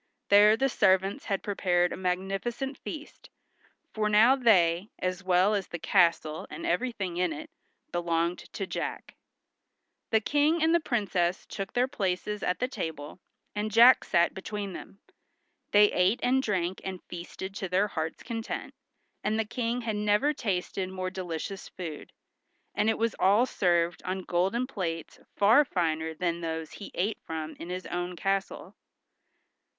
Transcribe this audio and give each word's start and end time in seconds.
There 0.29 0.57
the 0.57 0.67
servants 0.67 1.25
had 1.25 1.43
prepared 1.43 1.93
a 1.93 1.95
magnificent 1.95 2.75
feast, 2.79 3.29
for 3.93 4.09
now 4.09 4.35
they, 4.35 4.89
as 4.97 5.23
well 5.23 5.53
as 5.53 5.67
the 5.67 5.77
castle 5.77 6.47
and 6.49 6.65
everything 6.65 7.17
in 7.17 7.31
it, 7.31 7.51
belonged 7.91 8.39
to 8.53 8.65
Jack. 8.65 9.15
The 10.09 10.19
King 10.19 10.63
and 10.63 10.73
the 10.73 10.79
Princess 10.79 11.45
took 11.45 11.73
their 11.73 11.87
places 11.87 12.41
at 12.41 12.57
the 12.57 12.67
table, 12.67 13.19
and 13.53 13.69
Jack 13.71 14.03
sat 14.03 14.33
between 14.33 14.73
them. 14.73 15.01
They 15.69 15.91
ate 15.91 16.19
and 16.23 16.41
drank 16.41 16.81
and 16.83 17.03
feasted 17.03 17.53
to 17.57 17.69
their 17.69 17.87
hearts' 17.89 18.23
content, 18.23 18.73
and 19.23 19.37
the 19.37 19.45
King 19.45 19.81
had 19.81 19.95
never 19.97 20.33
tasted 20.33 20.89
more 20.89 21.11
delicious 21.11 21.67
food, 21.69 22.11
and 22.73 22.89
it 22.89 22.97
was 22.97 23.13
all 23.19 23.45
served 23.45 24.01
on 24.01 24.23
golden 24.23 24.65
plates 24.65 25.19
far 25.35 25.63
finer 25.63 26.15
than 26.15 26.41
those 26.41 26.71
he 26.71 26.89
ate 26.95 27.21
from 27.21 27.55
in 27.59 27.69
his 27.69 27.85
own 27.85 28.15
castle. 28.15 28.75